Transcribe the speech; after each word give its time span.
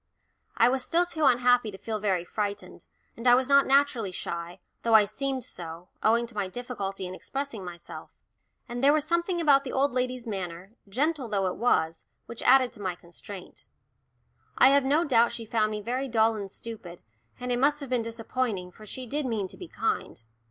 I 0.57 0.67
was 0.67 0.83
still 0.83 1.05
too 1.05 1.25
unhappy 1.25 1.69
to 1.69 1.77
feel 1.77 1.99
very 1.99 2.25
frightened, 2.25 2.85
and 3.15 3.27
I 3.27 3.35
was 3.35 3.47
not 3.47 3.67
naturally 3.67 4.11
shy, 4.11 4.59
though 4.81 4.95
I 4.95 5.05
seemed 5.05 5.43
so, 5.43 5.89
owing 6.01 6.25
to 6.25 6.33
my 6.33 6.47
difficulty 6.47 7.05
in 7.05 7.13
expressing 7.13 7.63
myself. 7.63 8.15
And 8.67 8.83
there 8.83 8.93
was 8.93 9.05
something 9.05 9.39
about 9.39 9.63
the 9.63 9.71
old 9.73 9.91
lady's 9.91 10.25
manner, 10.25 10.71
gentle 10.89 11.29
though 11.29 11.47
she 11.53 11.55
was, 11.59 12.05
which 12.25 12.41
added 12.41 12.71
to 12.73 12.81
my 12.81 12.95
constraint. 12.95 13.65
I 14.57 14.69
have 14.69 14.85
no 14.85 15.03
doubt 15.03 15.33
she 15.33 15.45
found 15.45 15.69
me 15.69 15.81
very 15.83 16.07
dull 16.07 16.33
and 16.35 16.51
stupid, 16.51 17.03
and 17.39 17.51
it 17.51 17.59
must 17.59 17.79
have 17.79 17.91
been 17.91 18.01
disappointing, 18.01 18.71
for 18.71 18.87
she 18.87 19.05
did 19.05 19.27
mean 19.27 19.47
to 19.49 19.55
be 19.57 19.67
kind. 19.67 20.23